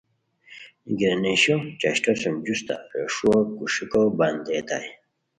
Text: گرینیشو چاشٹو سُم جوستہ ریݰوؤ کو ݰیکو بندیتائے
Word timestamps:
گرینیشو 0.99 1.57
چاشٹو 1.79 2.13
سُم 2.21 2.35
جوستہ 2.45 2.75
ریݰوؤ 2.91 3.39
کو 3.55 3.63
ݰیکو 3.73 4.01
بندیتائے 4.17 4.89